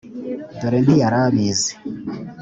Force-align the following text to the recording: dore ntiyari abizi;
dore 0.59 0.79
ntiyari 0.83 1.17
abizi; 1.27 1.71